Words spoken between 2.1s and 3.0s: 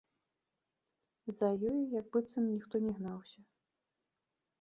быццам ніхто не